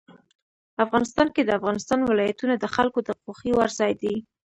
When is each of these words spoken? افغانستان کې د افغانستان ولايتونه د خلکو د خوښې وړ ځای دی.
افغانستان 0.85 1.27
کې 1.35 1.41
د 1.43 1.49
افغانستان 1.59 1.99
ولايتونه 2.03 2.53
د 2.57 2.65
خلکو 2.75 2.99
د 3.07 3.09
خوښې 3.21 3.51
وړ 3.55 3.69
ځای 3.79 3.93
دی. 4.01 4.15